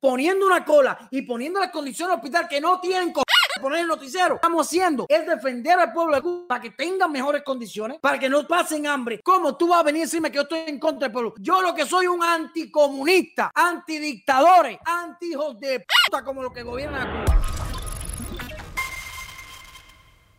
poniendo 0.00 0.46
una 0.46 0.64
cola 0.64 1.08
y 1.10 1.22
poniendo 1.22 1.60
las 1.60 1.70
condiciones 1.70 2.16
hospital 2.16 2.48
que 2.48 2.60
no 2.60 2.80
tienen 2.80 3.12
co 3.12 3.22
poner 3.60 3.80
el 3.80 3.88
noticiero. 3.88 4.36
Estamos 4.36 4.66
haciendo 4.66 5.06
es 5.08 5.26
defender 5.26 5.78
al 5.78 5.92
pueblo 5.92 6.14
de 6.14 6.22
Cuba 6.22 6.46
para 6.48 6.60
que 6.60 6.70
tengan 6.70 7.10
mejores 7.10 7.42
condiciones, 7.42 7.98
para 8.00 8.18
que 8.18 8.28
no 8.28 8.46
pasen 8.46 8.86
hambre. 8.86 9.20
¿Cómo 9.22 9.56
tú 9.56 9.68
vas 9.68 9.80
a 9.80 9.82
venir 9.82 10.02
a 10.02 10.04
decirme 10.04 10.30
que 10.30 10.36
yo 10.36 10.42
estoy 10.42 10.60
en 10.66 10.78
contra 10.78 11.08
del 11.08 11.12
pueblo? 11.12 11.34
Yo 11.38 11.60
lo 11.60 11.74
que 11.74 11.84
soy 11.84 12.06
un 12.06 12.22
anticomunista, 12.22 13.50
antidictadores, 13.54 14.78
anti 14.84 15.32
hijos 15.32 15.58
de 15.60 15.84
puta 16.06 16.24
como 16.24 16.42
los 16.42 16.52
que 16.52 16.62
gobiernan 16.62 17.02
a 17.02 17.24
Cuba. 17.24 17.67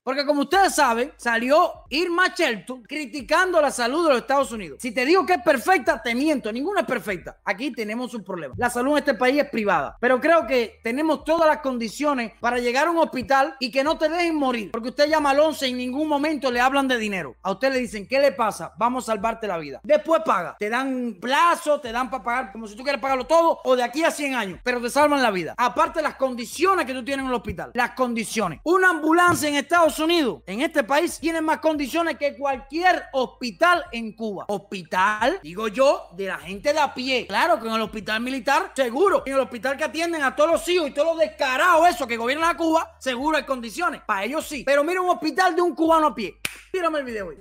Porque 0.03 0.25
como 0.25 0.41
ustedes 0.41 0.75
saben, 0.75 1.13
salió 1.17 1.83
Irma 1.89 2.33
Shelton 2.35 2.83
criticando 2.83 3.61
la 3.61 3.71
salud 3.71 4.03
de 4.03 4.13
los 4.13 4.21
Estados 4.21 4.51
Unidos. 4.51 4.79
Si 4.81 4.91
te 4.91 5.05
digo 5.05 5.25
que 5.25 5.33
es 5.33 5.41
perfecta, 5.41 6.01
te 6.01 6.15
miento. 6.15 6.51
Ninguna 6.51 6.81
es 6.81 6.87
perfecta. 6.87 7.37
Aquí 7.43 7.71
tenemos 7.71 8.13
un 8.13 8.23
problema. 8.23 8.53
La 8.57 8.69
salud 8.69 8.93
en 8.93 8.99
este 8.99 9.13
país 9.13 9.41
es 9.41 9.49
privada. 9.49 9.97
Pero 9.99 10.19
creo 10.19 10.47
que 10.47 10.79
tenemos 10.83 11.23
todas 11.23 11.47
las 11.47 11.59
condiciones 11.59 12.33
para 12.39 12.59
llegar 12.59 12.87
a 12.87 12.91
un 12.91 12.97
hospital 12.97 13.55
y 13.59 13.71
que 13.71 13.83
no 13.83 13.97
te 13.97 14.09
dejen 14.09 14.35
morir. 14.35 14.71
Porque 14.71 14.89
usted 14.89 15.09
llama 15.09 15.31
al 15.31 15.39
11 15.39 15.67
y 15.67 15.71
en 15.71 15.77
ningún 15.77 16.07
momento 16.07 16.51
le 16.51 16.59
hablan 16.59 16.87
de 16.87 16.97
dinero. 16.97 17.35
A 17.41 17.51
usted 17.51 17.71
le 17.71 17.79
dicen, 17.79 18.07
¿qué 18.07 18.19
le 18.19 18.31
pasa? 18.31 18.73
Vamos 18.77 19.05
a 19.05 19.13
salvarte 19.13 19.47
la 19.47 19.57
vida. 19.57 19.79
Después 19.83 20.21
paga. 20.25 20.55
Te 20.57 20.69
dan 20.69 21.17
plazo, 21.19 21.79
te 21.79 21.91
dan 21.91 22.09
para 22.09 22.23
pagar 22.23 22.51
como 22.51 22.67
si 22.67 22.75
tú 22.75 22.83
quieres 22.83 23.01
pagarlo 23.01 23.25
todo 23.25 23.59
o 23.63 23.75
de 23.75 23.83
aquí 23.83 24.03
a 24.03 24.11
100 24.11 24.35
años. 24.35 24.59
Pero 24.63 24.81
te 24.81 24.89
salvan 24.89 25.21
la 25.21 25.31
vida. 25.31 25.53
Aparte 25.57 26.01
las 26.01 26.15
condiciones 26.15 26.85
que 26.85 26.93
tú 26.93 27.03
tienes 27.03 27.23
en 27.23 27.29
el 27.29 27.35
hospital. 27.35 27.71
Las 27.73 27.91
condiciones. 27.91 28.59
Una 28.63 28.89
ambulancia 28.89 29.49
en 29.49 29.55
Estados 29.55 29.98
Unidos, 29.99 30.41
en 30.45 30.61
este 30.61 30.83
país, 30.83 31.19
tiene 31.19 31.41
más 31.41 31.59
condiciones 31.59 32.17
que 32.17 32.35
cualquier 32.37 33.05
hospital 33.13 33.85
en 33.91 34.13
Cuba. 34.13 34.45
Hospital, 34.47 35.39
digo 35.43 35.67
yo, 35.67 36.07
de 36.13 36.27
la 36.27 36.37
gente 36.37 36.73
de 36.73 36.79
a 36.79 36.93
pie. 36.93 37.27
Claro 37.27 37.59
que 37.59 37.67
en 37.67 37.75
el 37.75 37.81
hospital 37.81 38.21
militar, 38.21 38.71
seguro. 38.75 39.23
En 39.25 39.33
el 39.33 39.39
hospital 39.39 39.77
que 39.77 39.83
atienden 39.83 40.23
a 40.23 40.35
todos 40.35 40.51
los 40.51 40.67
hijos 40.69 40.89
y 40.89 40.91
todos 40.91 41.09
los 41.09 41.19
descarados, 41.19 41.87
eso 41.87 42.07
que 42.07 42.17
gobiernan 42.17 42.49
a 42.49 42.57
Cuba, 42.57 42.95
seguro 42.99 43.37
hay 43.37 43.45
condiciones. 43.45 44.01
Para 44.05 44.23
ellos 44.23 44.45
sí. 44.45 44.63
Pero 44.65 44.83
mira 44.83 45.01
un 45.01 45.09
hospital 45.09 45.55
de 45.55 45.61
un 45.61 45.75
cubano 45.75 46.07
a 46.07 46.15
pie. 46.15 46.37
Mírame 46.73 46.99
el 46.99 47.05
video 47.05 47.27
hoy. 47.27 47.37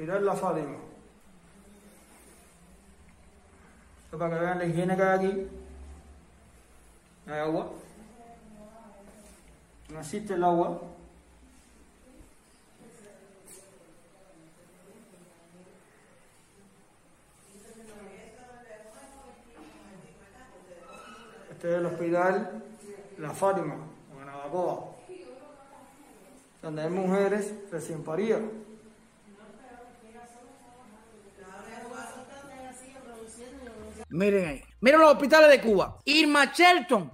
Hospital 0.00 0.24
La 0.24 0.34
Fátima. 0.34 0.76
Esto 4.06 4.18
para 4.18 4.34
que 4.34 4.40
vean 4.40 4.58
la 4.58 4.64
higiene 4.64 4.96
que 4.96 5.02
hay 5.02 5.18
aquí. 5.18 5.48
Hay 7.26 7.38
agua. 7.38 7.70
No 9.90 10.00
existe 10.00 10.32
el 10.32 10.44
agua. 10.44 10.80
Este 21.50 21.68
es 21.68 21.74
el 21.74 21.84
hospital 21.84 22.62
La 23.18 23.30
Fátima, 23.34 23.74
en 23.74 24.14
Guanabacoa, 24.14 24.94
donde 26.62 26.82
hay 26.84 26.88
mujeres 26.88 27.52
recién 27.70 28.02
paridas. 28.02 28.40
Miren 34.10 34.48
ahí. 34.48 34.62
Miren 34.80 35.00
los 35.00 35.12
hospitales 35.12 35.50
de 35.50 35.60
Cuba. 35.60 35.98
Irma 36.04 36.46
Shelton. 36.46 37.12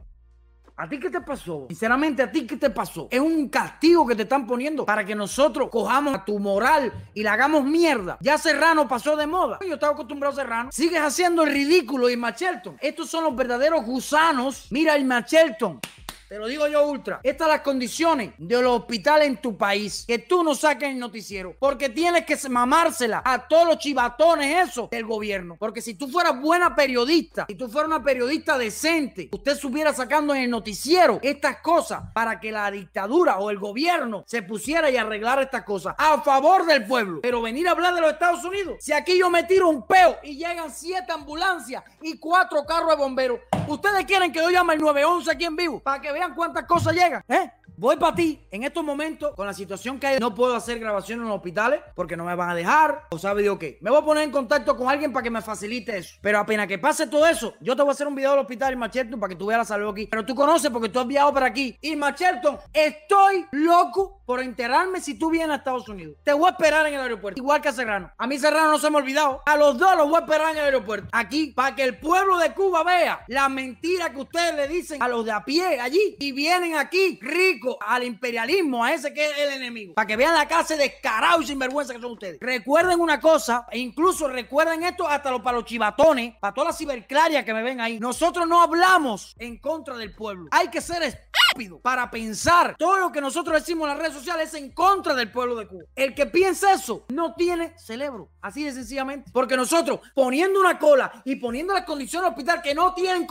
¿A 0.79 0.87
ti 0.87 1.01
qué 1.01 1.09
te 1.09 1.23
pasó? 1.23 1.65
Sinceramente, 1.69 2.23
¿a 2.23 2.31
ti 2.31 2.47
qué 2.47 2.59
te 2.59 2.69
pasó? 2.69 3.09
Es 3.11 3.19
un 3.19 3.49
castigo 3.49 4.07
que 4.07 4.15
te 4.15 4.25
están 4.25 4.47
poniendo 4.47 4.85
para 4.85 5.07
que 5.07 5.15
nosotros 5.15 5.71
cojamos 5.71 6.15
a 6.15 6.23
tu 6.23 6.39
moral 6.39 6.93
y 7.15 7.23
la 7.23 7.33
hagamos 7.33 7.65
mierda. 7.65 8.19
Ya 8.21 8.37
Serrano 8.37 8.87
pasó 8.87 9.17
de 9.17 9.27
moda. 9.27 9.59
Yo 9.67 9.75
estaba 9.75 9.95
acostumbrado 9.95 10.35
a 10.35 10.37
Serrano. 10.37 10.71
Sigues 10.73 11.01
haciendo 11.01 11.45
el 11.45 11.53
ridículo, 11.53 12.11
Irma 12.11 12.33
Shelton. 12.33 12.77
Estos 12.83 13.09
son 13.09 13.25
los 13.25 13.35
verdaderos 13.35 13.87
gusanos. 13.87 14.67
Mira, 14.71 14.99
Irma 14.99 15.21
Shelton. 15.21 15.81
Te 16.29 16.39
lo 16.39 16.49
digo 16.49 16.67
yo, 16.67 16.85
Ultra. 16.89 17.21
Estas 17.23 17.47
son 17.47 17.53
las 17.53 17.61
condiciones 17.61 18.33
de 18.37 18.61
los 18.61 18.81
hospitales 18.81 19.29
en 19.29 19.37
tu 19.37 19.57
país. 19.57 20.05
Que 20.09 20.19
tú 20.19 20.43
no 20.43 20.57
saques 20.57 20.89
el 20.89 20.99
noticiero. 20.99 21.55
Porque 21.61 21.89
tienes 21.89 22.27
que 22.27 22.37
mamársela 22.49 23.23
a 23.25 23.47
todos 23.47 23.67
los 23.67 23.79
chivatones 23.79 24.69
eso 24.69 24.89
del 24.91 25.07
gobierno. 25.07 25.57
Porque 25.57 25.81
si 25.81 25.95
tú 25.95 26.09
fueras 26.09 26.41
buena 26.41 26.75
periodista, 26.75 27.47
si 27.49 27.55
tú 27.55 27.69
fueras 27.69 27.89
una 27.89 28.03
periodista 28.03 28.59
decente, 28.59 29.29
usted 29.31 29.53
estuviera 29.53 29.95
sacando 29.95 30.35
en 30.35 30.43
el 30.43 30.51
noticiero 30.51 31.21
estas 31.23 31.59
cosas 31.59 32.03
para 32.13 32.41
que 32.41 32.51
la 32.51 32.71
dictadura 32.73 33.39
o 33.39 33.51
el 33.51 33.59
gobierno 33.59 34.25
se 34.27 34.43
pusiera 34.43 34.91
y 34.91 34.97
arreglara 34.97 35.43
estas 35.43 35.63
cosas 35.63 35.95
a 35.97 36.21
favor 36.23 36.67
del 36.67 36.87
pueblo. 36.87 37.21
Pero 37.23 37.41
venir 37.41 37.69
a 37.69 37.71
hablar 37.71 37.95
de 37.95 38.01
los 38.01 38.13
Estados 38.13 38.45
Unidos. 38.45 38.79
Si 38.81 38.93
aquí 38.93 39.17
yo 39.17 39.31
me 39.31 39.45
tiro 39.45 39.69
un 39.69 39.87
peo 39.87 40.19
y 40.25 40.37
llegan 40.37 40.73
siete 40.75 41.13
ambulancias 41.13 41.85
y 42.03 42.19
cuatro 42.19 42.65
carros 42.67 42.91
de 42.91 42.97
bomberos, 42.97 43.39
¿ustedes 43.69 44.05
quieren 44.07 44.33
que 44.33 44.41
yo 44.41 44.51
llame 44.51 44.75
el 44.75 44.81
911 44.81 45.31
aquí 45.31 45.45
en 45.45 45.55
vivo? 45.55 45.81
Para 45.81 46.01
que 46.01 46.16
vean 46.17 46.35
cuántas 46.35 46.65
cosas 46.65 46.95
llegan, 46.95 47.23
¿eh? 47.29 47.51
Voy 47.79 47.97
para 47.97 48.15
ti. 48.15 48.41
En 48.51 48.65
estos 48.65 48.83
momentos, 48.83 49.35
con 49.35 49.47
la 49.47 49.53
situación 49.53 50.01
que 50.01 50.07
hay, 50.07 50.19
no 50.19 50.35
puedo 50.35 50.57
hacer 50.57 50.79
grabaciones 50.79 51.23
en 51.23 51.29
los 51.29 51.37
hospitales 51.37 51.81
porque 51.95 52.17
no 52.17 52.25
me 52.25 52.35
van 52.35 52.49
a 52.49 52.55
dejar. 52.55 53.05
O 53.11 53.19
sabe 53.19 53.43
Dios 53.43 53.59
qué. 53.59 53.77
Me 53.83 53.91
voy 53.91 54.01
a 54.01 54.05
poner 54.05 54.25
en 54.25 54.31
contacto 54.31 54.75
con 54.79 54.89
alguien 54.89 55.13
para 55.13 55.23
que 55.23 55.31
me 55.31 55.43
facilite 55.43 55.99
eso. 55.99 56.17
Pero 56.23 56.39
apenas 56.39 56.67
que 56.69 56.79
pase 56.79 57.07
todo 57.07 57.27
eso, 57.27 57.53
yo 57.61 57.77
te 57.77 57.83
voy 57.83 57.91
a 57.91 57.93
hacer 57.93 58.07
un 58.07 58.15
video 58.15 58.31
del 58.31 58.41
hospital 58.41 58.73
Irma 58.73 58.89
Shelton 58.89 59.21
para 59.21 59.29
que 59.29 59.37
tú 59.37 59.47
veas 59.47 59.59
la 59.59 59.65
salud 59.67 59.91
aquí. 59.91 60.07
Pero 60.07 60.25
tú 60.25 60.35
conoces 60.35 60.71
porque 60.71 60.89
tú 60.89 61.01
has 61.01 61.07
viajado 61.07 61.35
por 61.35 61.45
aquí. 61.45 61.77
Irma 61.83 62.13
Shelton, 62.13 62.59
estoy 62.73 63.45
loco 63.53 64.23
por 64.25 64.41
enterarme 64.41 65.01
si 65.03 65.19
tú 65.19 65.29
vienes 65.29 65.51
a 65.51 65.55
Estados 65.57 65.87
Unidos. 65.89 66.17
Te 66.25 66.33
voy 66.33 66.47
a 66.49 66.53
esperar 66.53 66.87
en 66.87 66.95
el 66.95 67.01
aeropuerto. 67.01 67.39
Igual 67.39 67.61
que 67.61 67.69
a 67.69 67.73
Serrano. 67.73 68.11
A 68.17 68.27
mí 68.27 68.39
Serrano 68.39 68.71
no 68.71 68.79
se 68.79 68.89
me 68.89 68.97
ha 68.97 69.01
olvidado. 69.01 69.43
A 69.45 69.57
los 69.57 69.77
dos 69.77 69.95
los 69.99 70.09
voy 70.09 70.17
a 70.17 70.21
esperar 70.21 70.53
en 70.53 70.59
el 70.59 70.65
aeropuerto. 70.65 71.09
Aquí, 71.13 71.53
para 71.55 71.77
que 71.77 71.85
el 71.85 71.99
pueblo 71.99 72.39
de 72.39 72.55
Cuba 72.55 72.83
vea 72.85 73.23
la 73.29 73.51
mentira 73.51 74.11
que 74.11 74.21
ustedes 74.21 74.55
le 74.55 74.67
dicen 74.67 75.03
a 75.03 75.09
los 75.09 75.27
de 75.27 75.33
a 75.33 75.45
pie 75.45 75.79
allí. 75.79 76.17
Y 76.19 76.33
vienen 76.33 76.75
aquí 76.75 77.19
ricos 77.21 77.66
al 77.81 78.05
imperialismo, 78.05 78.85
a 78.85 78.93
ese 78.93 79.13
que 79.13 79.25
es 79.25 79.39
el 79.39 79.55
enemigo. 79.55 79.95
Para 79.95 80.07
que 80.07 80.17
vean 80.17 80.35
la 80.35 80.47
clase 80.47 80.77
de 80.77 80.87
descarado 80.87 81.43
y 81.43 81.47
sinvergüenza 81.47 81.95
que 81.95 82.01
son 82.01 82.13
ustedes. 82.13 82.39
Recuerden 82.41 83.01
una 83.01 83.21
cosa, 83.21 83.67
e 83.71 83.79
incluso 83.79 84.29
recuerden 84.29 84.85
esto 84.85 85.07
hasta 85.07 85.31
los, 85.31 85.41
para 85.41 85.59
los 85.59 85.67
chivatones, 85.67 86.35
para 86.41 86.55
todas 86.55 86.69
las 86.69 86.79
ciberclarias 86.79 87.45
que 87.45 87.53
me 87.53 87.63
ven 87.63 87.81
ahí. 87.81 87.99
Nosotros 87.99 88.47
no 88.47 88.63
hablamos 88.63 89.35
en 89.39 89.59
contra 89.59 89.97
del 89.97 90.15
pueblo. 90.15 90.49
Hay 90.53 90.69
que 90.69 90.81
ser 90.81 91.03
estúpido 91.03 91.81
para 91.81 92.11
pensar 92.11 92.77
todo 92.79 92.99
lo 92.99 93.13
que 93.13 93.21
nosotros 93.21 93.61
decimos 93.61 93.89
en 93.89 93.95
las 93.95 93.99
redes 93.99 94.15
sociales 94.15 94.49
es 94.49 94.55
en 94.55 94.71
contra 94.71 95.15
del 95.15 95.31
pueblo 95.31 95.57
de 95.57 95.67
Cuba. 95.67 95.85
El 95.95 96.15
que 96.15 96.27
piensa 96.27 96.73
eso 96.73 97.05
no 97.09 97.35
tiene 97.35 97.77
cerebro. 97.79 98.29
Así 98.41 98.65
de 98.65 98.73
sencillamente. 98.73 99.31
Porque 99.33 99.57
nosotros 99.57 100.01
poniendo 100.15 100.61
una 100.61 100.79
cola 100.79 101.23
y 101.25 101.37
poniendo 101.37 101.75
las 101.75 101.85
condiciones 101.85 102.31
hospital 102.31 102.63
que 102.63 102.75
no 102.75 102.95
tienen 102.95 103.27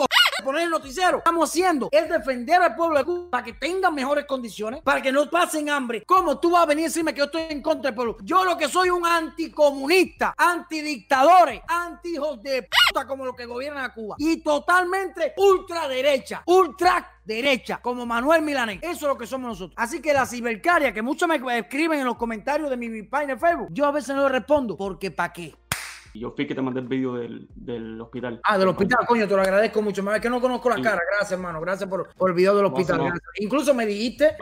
poner 0.46 0.64
el 0.64 0.70
noticiero. 0.70 1.18
Estamos 1.18 1.50
haciendo 1.50 1.90
es 1.92 2.08
defender 2.08 2.62
al 2.62 2.76
pueblo 2.76 3.00
de 3.00 3.04
Cuba 3.04 3.30
para 3.32 3.44
que 3.44 3.54
tengan 3.54 3.94
mejores 3.94 4.26
condiciones, 4.26 4.82
para 4.82 5.02
que 5.02 5.12
no 5.12 5.30
pasen 5.30 5.70
hambre. 5.70 6.04
¿Cómo 6.06 6.40
tú 6.40 6.52
vas 6.52 6.64
a 6.64 6.66
venir 6.68 6.86
a 6.86 6.88
decirme 6.88 7.14
que 7.14 7.20
yo 7.20 7.26
estoy 7.26 7.48
en 7.50 7.62
contra 7.62 7.90
del 7.90 7.96
pueblo? 7.96 8.18
Yo 8.24 8.46
lo 8.46 8.58
que 8.58 8.70
soy 8.70 8.90
un 8.90 9.06
anticomunista, 9.06 10.34
antidictadores, 10.38 11.62
anti 11.68 12.06
hijos 12.16 12.42
de 12.42 12.68
puta 12.88 13.06
como 13.06 13.26
los 13.26 13.36
que 13.36 13.46
gobiernan 13.46 13.84
a 13.84 13.94
Cuba. 13.94 14.16
Y 14.20 14.38
totalmente 14.42 15.34
ultraderecha, 15.38 16.44
ultra 16.46 17.12
derecha, 17.26 17.80
como 17.82 18.06
Manuel 18.06 18.42
Milanés. 18.42 18.80
Eso 18.82 18.92
es 18.92 19.02
lo 19.02 19.18
que 19.18 19.28
somos 19.28 19.50
nosotros. 19.50 19.74
Así 19.76 20.02
que 20.02 20.14
la 20.14 20.26
cibercaria, 20.26 20.94
que 20.94 21.02
muchos 21.02 21.28
me 21.28 21.42
escriben 21.58 22.00
en 22.00 22.06
los 22.06 22.16
comentarios 22.16 22.70
de 22.70 22.78
mi, 22.78 23.04
página 23.04 23.34
de 23.34 23.40
Facebook, 23.40 23.70
yo 23.72 23.86
a 23.86 23.92
veces 23.92 24.16
no 24.16 24.24
le 24.24 24.30
respondo, 24.30 24.78
porque 24.78 25.12
¿para 25.12 25.34
qué? 25.34 25.54
Y 26.16 26.20
yo 26.20 26.32
fui 26.32 26.48
que 26.48 26.56
te 26.56 26.62
mandé 26.62 26.80
el 26.80 26.88
vídeo 26.88 27.14
del, 27.16 27.46
del 27.56 28.00
hospital. 28.00 28.40
Ah, 28.46 28.58
del 28.58 28.70
hospital, 28.70 29.06
coño, 29.06 29.28
te 29.28 29.36
lo 29.36 29.42
agradezco 29.42 29.82
mucho. 29.82 30.02
Es 30.14 30.22
que 30.22 30.30
no 30.30 30.40
conozco 30.40 30.70
la 30.70 30.78
Sí. 30.78 30.82
cara. 30.82 31.02
Gracias, 31.12 31.34
hermano. 31.34 31.60
Gracias 31.60 31.90
por, 31.90 32.08
por 32.16 32.30
el 32.30 32.36
video 32.36 32.56
del 32.56 32.66
hospital. 32.68 33.12
Incluso 33.40 33.74
me 33.74 33.86
dijiste 33.86 34.38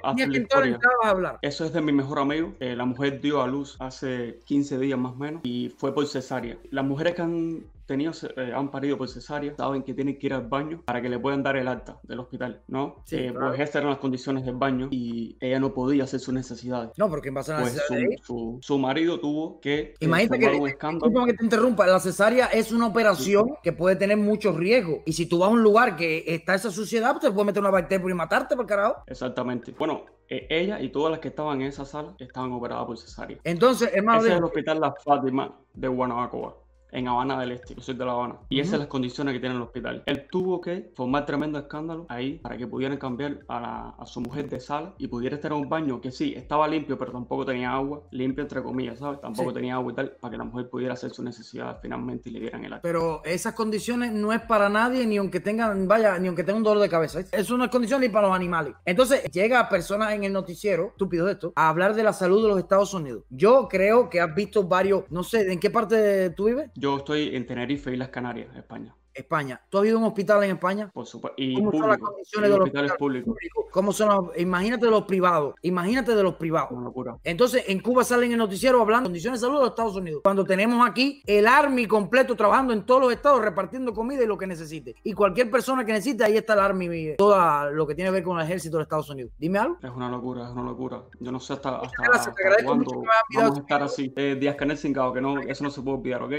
orientabas 0.55 0.97
a 1.03 1.09
hablar. 1.09 1.39
Eso 1.41 1.65
es 1.65 1.73
de 1.73 1.81
mi 1.81 1.91
mejor 1.91 2.19
amigo. 2.19 2.53
Eh, 2.59 2.75
la 2.75 2.85
mujer 2.85 3.19
dio 3.19 3.41
a 3.41 3.47
luz 3.47 3.75
hace 3.79 4.39
15 4.45 4.77
días 4.77 4.99
más 4.99 5.13
o 5.13 5.15
menos 5.15 5.41
y 5.43 5.69
fue 5.77 5.93
por 5.95 6.05
cesárea. 6.05 6.57
Las 6.69 6.85
mujeres 6.85 7.15
que 7.15 7.21
han 7.23 7.63
tenido, 7.85 8.11
eh, 8.37 8.51
han 8.55 8.71
parido 8.71 8.97
por 8.97 9.07
cesárea 9.09 9.55
saben 9.57 9.83
que 9.83 9.93
tienen 9.93 10.17
que 10.17 10.27
ir 10.27 10.33
al 10.33 10.47
baño 10.47 10.81
para 10.85 11.01
que 11.01 11.09
le 11.09 11.19
puedan 11.19 11.43
dar 11.43 11.57
el 11.57 11.67
alta 11.67 11.99
del 12.03 12.19
hospital, 12.19 12.61
¿no? 12.67 12.97
Sí, 13.05 13.17
Eh, 13.17 13.31
claro. 13.31 13.47
Pues 13.49 13.59
estas 13.59 13.75
eran 13.81 13.89
las 13.91 13.99
condiciones 13.99 14.45
del 14.45 14.55
baño 14.55 14.87
y 14.91 15.37
ella 15.39 15.59
no 15.59 15.73
podía 15.73 16.03
hacer 16.05 16.19
sus 16.19 16.33
necesidades. 16.33 16.91
No, 16.97 17.09
porque 17.09 17.29
en 17.29 17.33
base 17.35 17.51
a 17.53 17.55
la 17.57 17.61
Pues 17.61 17.81
su, 17.87 17.93
de 17.93 18.17
su- 18.23 18.57
su 18.61 18.77
marido 18.79 19.19
tuvo 19.19 19.59
que 19.59 19.79
eh, 19.79 19.95
Imagínate 20.01 20.39
que, 20.39 20.57
un 20.57 20.67
escándalo. 20.67 21.25
que 21.25 21.33
te 21.33 21.43
interrumpa, 21.43 21.85
la 21.87 21.99
cesárea 21.99 22.45
es 22.47 22.71
una 22.71 22.87
operación 22.87 23.55
que 23.61 23.73
puede 23.73 23.95
tener 23.95 24.17
muchos 24.17 24.55
riesgos. 24.55 24.99
Y 25.05 25.13
si 25.13 25.25
tú 25.25 25.39
vas 25.39 25.49
a 25.49 25.51
un 25.51 25.61
lugar 25.63 25.95
que 25.95 26.23
está 26.27 26.55
esa 26.55 26.71
suciedad, 26.71 27.11
pues 27.13 27.23
te 27.25 27.31
puede 27.31 27.45
meter 27.47 27.61
una 27.61 27.71
bacteria 27.71 28.09
y 28.09 28.13
matarte, 28.13 28.55
por 28.55 28.65
carajo. 28.65 29.03
Exactamente. 29.07 29.73
Bueno, 29.77 30.05
eh, 30.29 30.47
ella 30.49 30.79
y 30.81 30.89
todas 30.89 31.11
las 31.11 31.19
que 31.19 31.27
estaban 31.27 31.61
en 31.61 31.67
esa 31.67 31.85
sala 31.85 32.15
estaban 32.19 32.51
operadas 32.53 32.85
por 32.85 32.97
cesárea. 32.97 33.37
Entonces, 33.43 33.89
hermano, 33.93 34.19
Ese 34.19 34.27
es 34.27 34.33
dime, 34.33 34.37
el 34.39 34.43
hospital 34.45 34.79
La 34.79 34.93
Fátima 34.93 35.53
de 35.73 35.87
Guanabacoa. 35.87 36.57
En 36.93 37.07
Habana 37.07 37.39
del 37.39 37.51
Este. 37.51 37.75
Yo 37.75 37.81
soy 37.81 37.95
de 37.95 38.05
La 38.05 38.11
Habana. 38.13 38.35
Y 38.49 38.59
esas 38.59 38.71
son 38.71 38.79
las 38.79 38.87
condiciones 38.87 39.33
que 39.33 39.39
tiene 39.39 39.55
el 39.55 39.61
hospital. 39.61 40.03
Él 40.05 40.27
tuvo 40.31 40.61
que 40.61 40.91
formar 40.95 41.25
tremendo 41.25 41.59
escándalo 41.59 42.05
ahí 42.09 42.33
para 42.39 42.57
que 42.57 42.67
pudieran 42.67 42.97
cambiar 42.97 43.39
a, 43.47 43.59
la, 43.59 43.89
a 43.97 44.05
su 44.05 44.21
mujer 44.21 44.49
de 44.49 44.59
sala 44.59 44.93
y 44.97 45.07
pudiera 45.07 45.35
estar 45.35 45.51
en 45.51 45.57
un 45.59 45.69
baño 45.69 45.99
que 46.01 46.11
sí, 46.11 46.33
estaba 46.35 46.67
limpio, 46.67 46.97
pero 46.97 47.11
tampoco 47.11 47.45
tenía 47.45 47.71
agua. 47.73 48.01
Limpio 48.11 48.43
entre 48.43 48.61
comillas, 48.63 48.99
¿sabes? 48.99 49.19
Tampoco 49.21 49.49
Sí. 49.49 49.55
tenía 49.55 49.75
agua 49.75 49.91
y 49.91 49.95
tal, 49.95 50.11
para 50.21 50.31
que 50.31 50.37
la 50.37 50.43
mujer 50.45 50.69
pudiera 50.69 50.93
hacer 50.93 51.11
su 51.11 51.23
necesidad 51.23 51.79
finalmente 51.81 52.29
y 52.29 52.33
le 52.33 52.39
dieran 52.41 52.63
el 52.65 52.73
acta. 52.73 52.81
Pero 52.83 53.21
esas 53.25 53.53
condiciones 53.53 54.11
no 54.11 54.31
es 54.31 54.41
para 54.41 54.69
nadie, 54.69 55.05
ni 55.05 55.17
aunque 55.17 55.39
tengan, 55.39 55.87
vaya, 55.87 56.17
ni 56.19 56.27
aunque 56.27 56.43
tenga 56.43 56.57
un 56.57 56.63
dolor 56.63 56.81
de 56.81 56.89
cabeza. 56.89 57.19
Eso 57.31 57.57
no 57.57 57.63
es 57.65 57.69
condición 57.71 58.01
ni 58.01 58.09
para 58.09 58.27
los 58.27 58.35
animales. 58.35 58.73
Entonces, 58.85 59.23
llega 59.31 59.67
personas 59.69 60.13
en 60.13 60.23
el 60.23 60.33
noticiero, 60.33 60.89
estúpido 60.89 61.27
esto, 61.29 61.53
a 61.55 61.69
hablar 61.69 61.95
de 61.95 62.03
la 62.03 62.13
salud 62.13 62.41
de 62.43 62.49
los 62.49 62.59
Estados 62.59 62.93
Unidos. 62.93 63.23
Yo 63.29 63.67
creo 63.69 64.09
que 64.09 64.21
has 64.21 64.33
visto 64.35 64.63
varios, 64.63 65.03
no 65.09 65.23
sé, 65.23 65.51
¿en 65.51 65.59
qué 65.59 65.69
parte 65.69 66.29
tú 66.31 66.45
vives? 66.45 66.69
Yo 66.83 66.97
estoy 66.97 67.33
en 67.33 67.45
Tenerife, 67.45 67.93
Islas 67.93 68.09
Canarias, 68.09 68.53
España. 68.57 68.93
España. 69.13 69.61
¿Tú 69.69 69.79
has 69.79 69.85
ido 69.85 69.97
a 69.97 69.99
un 70.01 70.05
hospital 70.07 70.43
en 70.43 70.51
España? 70.51 70.89
Por 70.93 71.05
supuesto. 71.05 71.35
Y 71.41 71.55
¿Cómo 71.55 71.71
son 71.71 71.87
las 71.89 71.97
condiciones 71.97 72.49
de 72.49 72.57
los 72.57 72.65
hospitales 72.65 72.91
hospitales 72.91 73.23
públicos. 73.23 73.65
¿Cómo 73.71 73.91
son 73.93 74.09
los- 74.09 74.37
Imagínate 74.37 74.85
de 74.85 74.91
los 74.91 75.03
privados. 75.03 75.55
Imagínate 75.61 76.15
de 76.15 76.23
los 76.23 76.35
privados. 76.35 76.71
Una 76.71 76.83
locura. 76.85 77.17
Entonces, 77.23 77.63
en 77.67 77.79
Cuba 77.79 78.03
salen 78.03 78.25
en 78.27 78.31
el 78.33 78.37
noticiero 78.39 78.81
hablando 78.81 79.09
de 79.09 79.11
condiciones 79.13 79.39
de 79.41 79.45
salud 79.47 79.57
de 79.59 79.63
los 79.63 79.69
Estados 79.71 79.95
Unidos. 79.95 80.21
Cuando 80.23 80.43
tenemos 80.45 80.87
aquí 80.87 81.21
el 81.25 81.47
Army 81.47 81.87
completo 81.87 82.35
trabajando 82.35 82.73
en 82.73 82.85
todos 82.85 83.01
los 83.01 83.11
estados, 83.13 83.41
repartiendo 83.41 83.93
comida 83.93 84.23
y 84.23 84.27
lo 84.27 84.37
que 84.37 84.47
necesite. 84.47 84.95
Y 85.03 85.13
cualquier 85.13 85.49
persona 85.49 85.85
que 85.85 85.93
necesite, 85.93 86.23
ahí 86.23 86.37
está 86.37 86.53
el 86.53 86.59
Army, 86.59 87.15
todo 87.17 87.71
lo 87.71 87.87
que 87.87 87.95
tiene 87.95 88.09
que 88.09 88.15
ver 88.15 88.23
con 88.23 88.37
el 88.39 88.45
ejército 88.45 88.77
de 88.77 88.83
Estados 88.83 89.09
Unidos. 89.09 89.31
Dime 89.37 89.59
algo. 89.59 89.77
Es 89.81 89.91
una 89.91 90.09
locura, 90.09 90.45
es 90.45 90.51
una 90.51 90.63
locura. 90.63 91.01
Yo 91.19 91.31
no 91.31 91.39
sé 91.39 91.53
hasta, 91.53 91.77
hasta, 91.77 92.03
gracias, 92.03 92.23
te 92.25 92.29
hasta 92.29 92.41
agradezco 92.41 92.67
cuándo 92.67 92.85
mucho 92.93 93.03
vamos 93.35 93.57
a 93.57 93.61
estar 93.61 93.83
así. 93.83 94.13
Eh, 94.15 94.37
Díaz 94.39 94.55
Canel 94.55 94.77
Cingado, 94.77 95.13
que 95.13 95.21
no, 95.21 95.39
eso 95.41 95.63
no 95.63 95.69
se 95.71 95.81
puede 95.81 95.97
olvidar, 95.97 96.23
¿ok? 96.23 96.33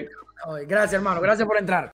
Gracias, 0.66 0.94
hermano. 0.94 1.20
Gracias 1.20 1.46
por 1.48 1.56
entrar. 1.56 1.90